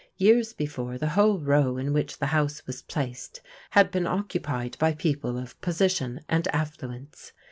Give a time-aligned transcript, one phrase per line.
[0.17, 4.95] Years before, the whole row in which the house was placed had been occupied by
[4.95, 7.33] people of position and affluence.